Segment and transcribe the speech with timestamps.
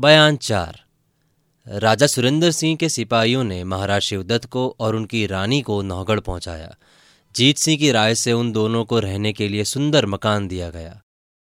[0.00, 0.80] बयान चार।
[1.66, 6.76] राजा सुरेंद्र सिंह के सिपाहियों ने महाराज शिवदत्त को और उनकी रानी को नौगढ़ पहुँचाया।
[7.36, 11.00] जीत सिंह की राय से उन दोनों को रहने के लिए सुंदर मकान दिया गया।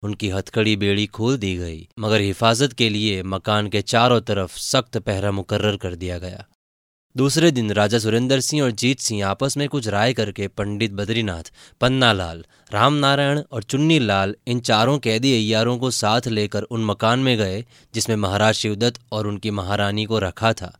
[0.03, 4.97] उनकी हथकड़ी बेड़ी खोल दी गई, मगर हिफाजत के लिए मकान के चारों तरफ़ सख्त
[4.97, 6.45] पहरा मुकर्र कर दिया गया।
[7.17, 11.51] दूसरे दिन राजा सुरेंद्र सिंह और जीत सिंह आपस में कुछ राय करके पंडित बद्रीनाथ,
[11.81, 17.37] पन्नालाल, रामनारायण और चुन्नी लाल इन चारों कैदी अयारों को साथ लेकर उन मकान में
[17.37, 20.77] गए, जिसमें महाराज शिवदत्त और उनकी महारानी को रखा था।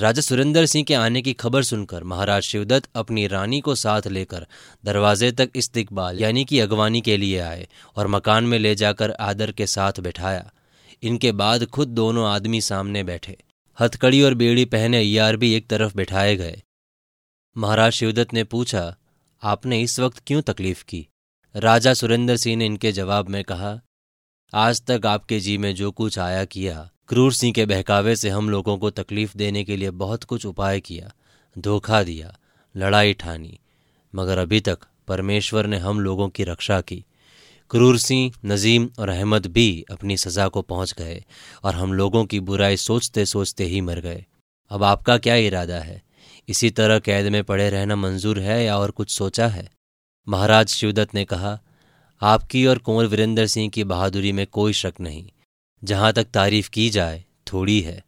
[0.00, 4.46] राजा सुरेंद्र सिंह के आने की खबर सुनकर महाराज शिवदत्त अपनी रानी को साथ लेकर
[4.84, 9.52] दरवाजे तक इस्तिकबाल यानी कि अगवानी के लिए आए और मकान में ले जाकर आदर
[9.52, 10.50] के साथ बैठाया।
[11.02, 13.36] इनके बाद खुद दोनों आदमी सामने बैठे।
[13.80, 15.02] हथकड़ी और बेड़ी पहने
[15.36, 16.62] भी एक तरफ़ बैठाए गए।
[17.56, 18.96] महाराज शिवदत्त ने पूछा,
[19.42, 21.08] आपने इस वक्त क्यों तकलीफ़ की?
[21.56, 23.80] राजा सुरेंद्र सिंह ने इनके जवाब में कहा,
[24.54, 28.50] आज तक आपके जी में जो कुछ आया किया, क्रूर सिंह के बहकावे से हम
[28.50, 31.14] लोगों को तकलीफ़ देने के लिए बहुत कुछ उपाय किया,
[31.58, 32.38] धोखा दिया,
[32.76, 33.58] लड़ाई ठानी,
[34.14, 34.78] मगर अभी तक
[35.08, 37.04] परमेश्वर ने हम लोगों की रक्षा की।
[37.70, 41.24] क्रूर सिंह, नजीम और अहमद भी अपनी सज़ा को पहुँच गए
[41.64, 44.26] और हम लोगों की बुराई सोचते सोचते ही मर गए।
[44.70, 46.02] अब आपका क्या इरादा है?
[46.48, 49.72] इसी तरह कैद में पड़े रहना मंजूर है या और कुछ सोचा है?
[50.28, 51.60] महाराज शिवदत्त ने कहा,
[52.22, 55.28] आपकी और कुंवर वीरेंद्र सिंह की बहादुरी में कोई शक नहीं।
[55.84, 58.04] जहाँ तक तारीफ़ की जाए, थोड़ी है।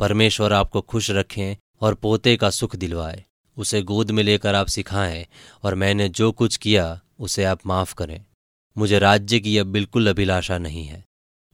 [0.00, 3.24] परमेश्वर आपको खुश रखें और पोते का सुख दिलवाए।
[3.56, 5.26] उसे गोद में लेकर आप सिखाएँ
[5.62, 8.24] और मैंने जो कुछ किया, उसे आप माफ़ करें।
[8.78, 11.04] मुझे राज्य की अब बिल्कुल अभिलाषा नहीं है।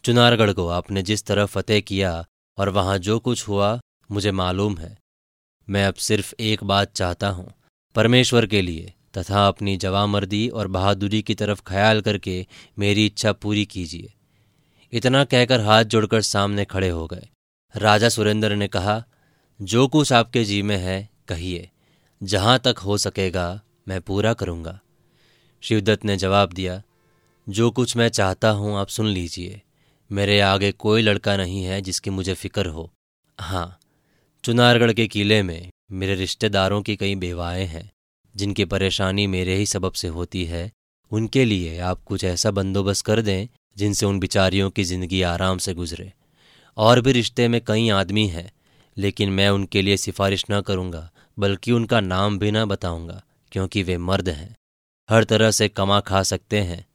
[0.04, 2.26] चुनारगढ़ को आपने जिस तरह फतेह किया
[2.58, 4.98] और वहाँ जो कुछ हुआ, मुझे मालूम है।
[5.68, 7.52] मैं अब सिर्फ़ एक बात चाहता हूँ,
[7.94, 12.46] परमेश्वर के लिए, तथा अपनी जवामर्दी और बहादुरी की तरफ़ ख्याल करके
[12.78, 14.12] मेरी इच्छा पूरी कीजिए।
[14.92, 17.28] इतना कहकर हाथ जोड़कर सामने खड़े हो गए।
[17.76, 19.04] राजा सुरेंद्र ने कहा,
[19.62, 21.70] जो कुछ आपके जी में है, कहिए।
[22.22, 24.80] जहाँ तक हो सकेगा, मैं पूरा करूँगा।
[25.60, 26.82] शिवदत्त ने जवाब दिया
[27.48, 29.62] जो कुछ मैं चाहता हूँ आप सुन लीजिए।
[30.12, 32.90] मेरे आगे कोई लड़का नहीं है जिसकी मुझे फ़िक्र हो।
[33.38, 33.78] हाँ
[34.44, 37.90] चुनारगढ़ के किले में मेरे रिश्तेदारों की कई बेवाएँ हैं,
[38.36, 40.70] जिनकी परेशानी मेरे ही सबब से होती है।
[41.12, 45.74] उनके लिए आप कुछ ऐसा बंदोबस्त कर दें, जिनसे उन बिचारियों की ज़िंदगी आराम से
[45.74, 46.12] गुजरे।
[46.76, 48.52] और भी रिश्ते में कई आदमी हैं,
[48.96, 53.22] लेकिन मैं उनके लिए सिफारिश न करूँगा, बल्कि उनका नाम भी न बताऊँगा,
[53.52, 54.56] क्योंकि वे मर्द हैं।
[55.10, 56.87] हर तरह से कमा खा सकते हैं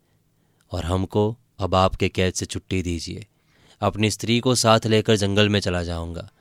[0.73, 3.27] और हमको अब आपके कैद से छुट्टी दीजिए।
[3.81, 6.31] अपनी स्त्री को साथ लेकर जंगल में चला जाऊँगा।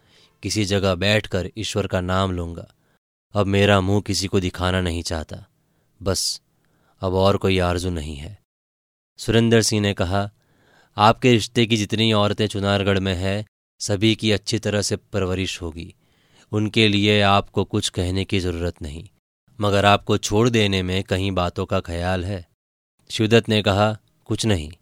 [0.42, 2.74] किसी जगह बैठकर ईश्वर का नाम लूँगा।
[3.34, 5.46] अब मेरा मुँह किसी को दिखाना नहीं चाहता।
[6.02, 6.40] बस,
[7.00, 8.42] अब और कोई आरज़ू नहीं है।
[9.18, 10.30] सुरेंद्र सिंह ने कहा,
[10.96, 13.46] आपके रिश्ते की जितनी औरतें चुनारगढ़ में है,
[13.80, 15.94] सभी की अच्छी तरह से परवरिश होगी।
[16.52, 19.08] उनके लिए आपको कुछ कहने की ज़रूरत नहीं।
[19.60, 22.48] मगर आपको छोड़ देने में कहीं बातों का ख्याल है।
[23.10, 24.72] शिवदत्त ने कहा कुछ नहीं।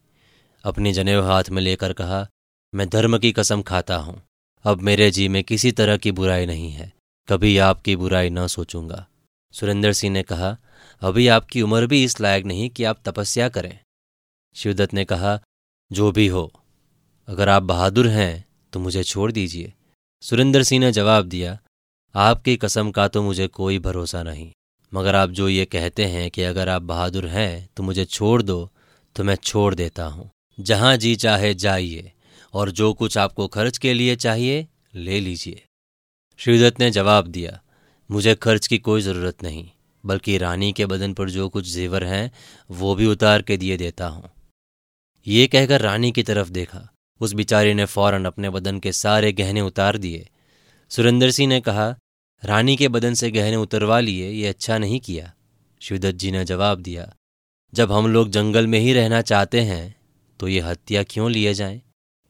[0.65, 2.27] अपनी जनेव हाथ में लेकर कहा,
[2.75, 4.23] मैं धर्म की कसम खाता हूँ।
[4.65, 6.93] अब मेरे जी में किसी तरह की बुराई नहीं है।
[7.29, 9.07] कभी आपकी बुराई न सोचूँगा।
[9.53, 10.57] सुरेंद्र सिंह ने कहा,
[11.03, 13.79] अभी आपकी उम्र भी इस लायक नहीं कि आप तपस्या करें।
[14.57, 15.41] शिवदत्त ने कहा,
[15.93, 16.53] जो भी हो,
[17.29, 19.73] अगर आप बहादुर हैं तो मुझे छोड़ दीजिए।
[20.23, 21.59] सुरेंद्र सिंह ने जवाब दिया,
[22.15, 24.51] आपकी कसम का तो मुझे कोई भरोसा नहीं।
[24.93, 28.71] मगर आप जो ये कहते हैं कि अगर आप बहादुर हैं तो मुझे छोड़ दो
[29.17, 32.13] तो मैं छोड़ देता हूँ। जहाँ जी चाहे जाइए
[32.55, 35.65] और जो कुछ आपको खर्च के लिए चाहिए, ले लीजिए।
[36.39, 37.61] श्रीदत्त ने जवाब दिया,
[38.11, 39.71] मुझे खर्च की कोई ज़रूरत नहीं,
[40.07, 42.33] बल्कि रानी के बदन पर जो कुछ जेवर हैं,
[42.71, 44.31] वो भी उतार के दिए देता हूँ।
[45.27, 46.89] ये कहकर रानी की तरफ़ देखा।
[47.21, 50.29] उस बिचारी ने फ़ौरन अपने बदन के सारे गहने उतार दिए।
[50.91, 51.97] सुरेंद्र सिंह ने कहा,
[52.45, 55.35] रानी के बदन से गहने उतरवा लिए, ये अच्छा नहीं किया।
[55.81, 57.15] शिवदत्त जी ने जवाब दिया
[57.73, 59.95] जब हम लोग जंगल में ही रहना चाहते हैं
[60.41, 61.81] तो ये हत्या क्यों लिए जाए?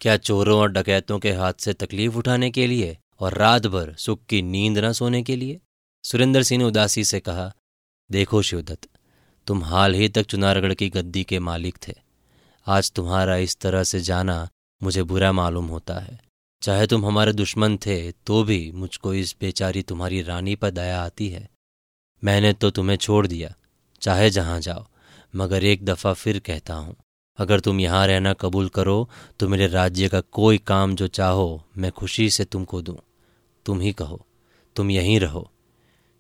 [0.01, 4.25] क्या चोरों और डकैतों के हाथ से तकलीफ़ उठाने के लिए और रात भर सुख
[4.29, 5.61] की नींद न सोने के लिए?
[6.05, 7.53] सुरेंद्र सिंह ने उदासी से कहा,
[8.11, 8.89] देखो शिवदत्त,
[9.47, 11.95] तुम हाल ही तक चुनारगढ़ की गद्दी के मालिक थे।
[12.67, 14.49] आज तुम्हारा इस तरह से जाना
[14.83, 16.21] मुझे बुरा मालूम होता है।
[16.63, 21.29] चाहे तुम हमारे दुश्मन थे तो भी मुझको इस बेचारी तुम्हारी रानी पर दया आती
[21.29, 21.49] है।
[22.23, 23.55] मैंने तो तुम्हें छोड़ दिया,
[24.03, 24.87] चाहे जहाँ जाओ।
[25.35, 26.97] मगर एक दफ़ा फिर कहता हूँ,
[27.39, 29.09] अगर तुम यहाँ रहना कबूल करो
[29.41, 32.97] तो मेरे राज्य का कोई काम जो चाहो, मैं खुशी से तुमको दूँ।
[33.67, 34.25] तुम ही कहो,
[34.77, 35.51] तुम यहीं रहो।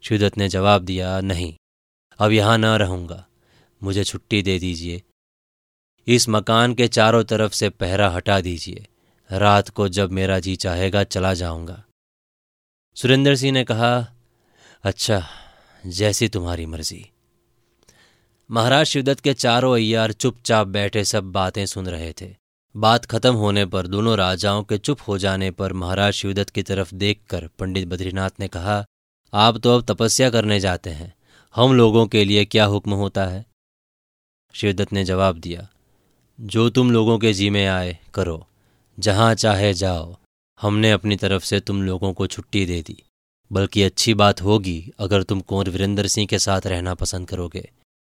[0.04, 1.54] शिवदत्त ने जवाब दिया, नहीं,
[2.18, 3.24] अब यहाँ ना रहूँगा,
[3.82, 5.02] मुझे छुट्टी दे दीजिए।
[6.06, 8.86] इस मकान के चारों तरफ़ से पहरा हटा दीजिए,
[9.30, 11.82] रात को जब मेरा जी चाहेगा चला जाऊँगा।
[12.96, 13.92] सुरेंद्र सिंह ने कहा
[14.84, 15.22] अच्छा
[15.84, 17.10] जैसी तुम्हारी मर्ज़ी।
[18.50, 22.34] महाराज शिवदत्त के चारों अय्यार चुपचाप बैठे सब बातें सुन रहे थे।
[22.76, 26.94] बात खत्म होने पर दोनों राजाओं के चुप हो जाने पर महाराज शिवदत्त की तरफ़
[26.94, 28.84] देखकर पंडित बद्रीनाथ ने कहा,
[29.32, 31.14] आप तो अब तपस्या करने जाते हैं।
[31.54, 33.46] हम लोगों के लिए क्या हुक्म होता है?
[34.54, 35.68] शिवदत्त ने जवाब दिया,
[36.40, 38.46] जो तुम लोगों के जी में आए, करो।
[38.98, 40.16] जहाँ चाहे जाओ।
[40.60, 43.02] हमने अपनी तरफ़ से तुम लोगों को छुट्टी दे दी।
[43.52, 47.70] बल्कि अच्छी बात होगी अगर तुम कुंवर वीरेंद्र सिंह के साथ रहना पसंद करोगे।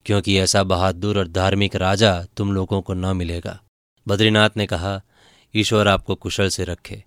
[0.04, 3.60] क्योंकि ऐसा बहादुर और धार्मिक राजा तुम लोगों को न मिलेगा।
[4.08, 5.02] बद्रीनाथ ने कहा,
[5.56, 7.04] ईश्वर आपको कुशल से रखे।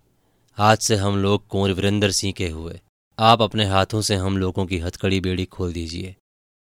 [0.58, 2.80] आज से हम लोग कुंवर वीरेंद्र सिंह के हुए।
[3.20, 6.16] आप अपने हाथों से हम लोगों की हथकड़ी बेड़ी खोल दीजिए।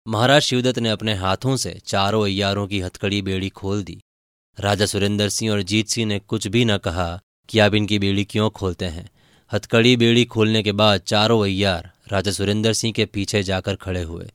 [0.08, 4.02] महाराज शिवदत्त ने अपने हाथों से चारों अयारों की हथकड़ी बेड़ी खोल दी।
[4.60, 7.20] राजा सुरेंद्र सिंह और जीत सिंह ने कुछ भी न कहा
[7.50, 9.10] कि आप इनकी बेड़ी क्यों खोलते हैं।
[9.54, 14.32] हथकड़ी बेड़ी खोलने के बाद चारों अयार राजा सुरेंद्र सिंह के पीछे जाकर खड़े हुए।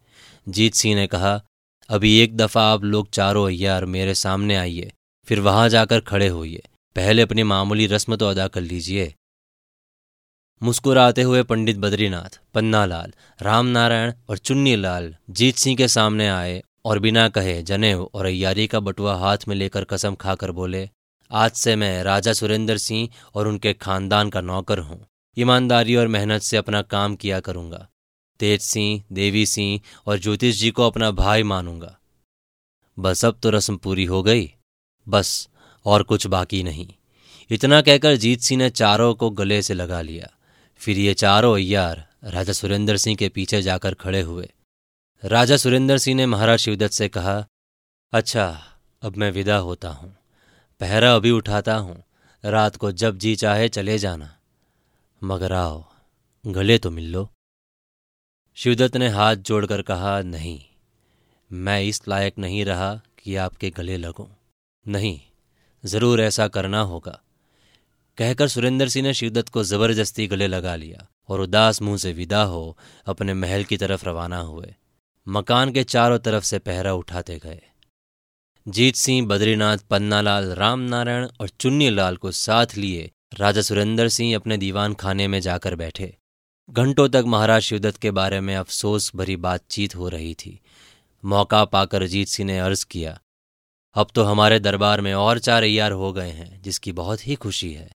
[0.48, 1.42] जीत सिंह ने कहा
[1.90, 4.90] अभी एक दफ़ा आप लोग चारों अय्यार मेरे सामने आइए,
[5.28, 6.62] फिर वहाँ जाकर खड़े होइए।
[6.96, 9.12] पहले अपनी मामूली रस्म तो अदा कर लीजिए।
[10.62, 16.98] मुस्कुराते हुए पंडित बद्रीनाथ, पन्नालाल, रामनारायण और चुन्नी लाल जीत सिंह के सामने आए और
[16.98, 20.88] बिना कहे जनेव और अयारी का बटुआ हाथ में लेकर कसम खाकर बोले,
[21.30, 25.04] आज से मैं राजा सुरेंद्र सिंह और उनके खानदान का नौकर हूँ।
[25.36, 27.88] ईमानदारी और मेहनत से अपना काम किया करूँगा।
[28.40, 31.98] तेज सिंह, देवी सिंह और ज्योतिष जी को अपना भाई मानूँगा।
[32.98, 34.54] बस अब तो रस्म पूरी हो गई।
[35.08, 35.48] बस
[35.86, 36.88] और कुछ बाकी नहीं।
[37.50, 40.28] इतना कहकर जीत सिंह ने चारों को गले से लगा लिया।
[40.76, 44.48] फिर ये चारों अय्यार राजा सुरेंद्र सिंह के पीछे जाकर खड़े हुए।
[45.24, 47.46] राजा सुरेंद्र सिंह ने महाराज शिवदत्त से कहा
[48.12, 48.64] अच्छा
[49.02, 50.16] अब मैं विदा होता हूँ।
[50.80, 52.04] पहरा अभी उठाता हूँ।
[52.44, 54.36] रात को जब जी चाहे चले जाना।
[55.24, 55.84] मगर आओ,
[56.46, 57.30] गले तो मिल लो।
[58.58, 60.60] शिवदत्त ने हाथ जोड़कर कहा, नहीं,
[61.52, 64.26] मैं इस लायक नहीं रहा कि आपके गले लगूं।
[64.88, 65.20] नहीं,
[65.84, 67.22] ज़रूर ऐसा करना होगा।
[68.18, 72.42] कहकर सुरेंद्र सिंह ने शिवदत्त को ज़बरदस्ती गले लगा लिया और उदास मुँह से विदा
[72.42, 74.74] हो अपने महल की तरफ़ रवाना हुए।
[75.28, 77.62] मकान के चारों तरफ़ से पहरा उठाते गए।
[78.68, 84.56] जीत सिंह, बद्रीनाथ, पन्नालाल, रामनारायण और चुन्नी लाल को साथ लिए राजा सुरेंद्र सिंह अपने
[84.56, 86.17] दीवान खाने में जाकर बैठे।
[86.68, 90.58] घंटों तक महाराज शिवदत्त के बारे में अफसोस भरी बातचीत हो रही थी।
[91.24, 93.18] मौका पाकर अजीत सिंह ने अर्ज़ किया,
[93.96, 97.72] अब तो हमारे दरबार में और चार अयार हो गए हैं, जिसकी बहुत ही खुशी
[97.72, 97.90] है।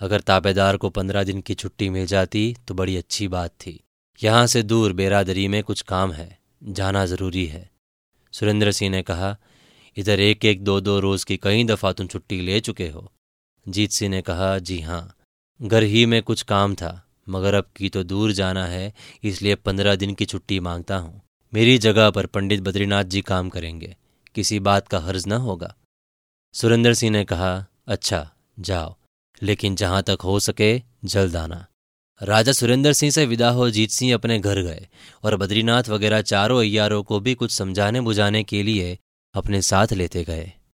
[0.00, 3.78] अगर ताबेदार को पंद्रह दिन की छुट्टी मिल जाती तो बड़ी अच्छी बात थी।
[4.20, 7.68] यहाँ से दूर बेरादरी में कुछ काम है, जाना ज़रूरी है।
[8.34, 9.36] सुरेंद्र सिंह ने कहा,
[9.96, 13.10] इधर एक एक दो दो रोज की कई दफ़ा तुम छुट्टी ले चुके हो।
[13.66, 15.14] जीत सिंह ने कहा, जी हाँ
[15.60, 18.94] घर ही में कुछ काम था। मगर अब की तो दूर जाना है,
[19.24, 21.22] इसलिए पंद्रह दिन की छुट्टी माँगता हूँ।
[21.54, 23.96] मेरी जगह पर पंडित बद्रीनाथ जी काम करेंगे।
[24.34, 25.74] किसी बात का हर्ज न होगा।
[26.52, 28.30] सुरेंद्र सिंह ने कहा अच्छा
[28.60, 28.96] जाओ।
[29.42, 31.66] लेकिन जहाँ तक हो सके, जल्द आना।
[32.22, 34.88] राजा सुरेंद्र सिंह से विदा हो जीत सिंह अपने घर गए
[35.22, 38.98] और बद्रीनाथ वगैरह चारों अयारों को भी कुछ समझाने बुझाने के लिए
[39.34, 40.52] अपने साथ लेते गए।